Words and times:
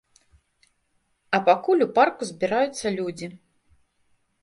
А 1.37 1.41
пакуль 1.51 1.85
у 1.89 1.91
парку 1.99 2.21
збіраюцца 2.33 2.87
людзі. 3.01 3.33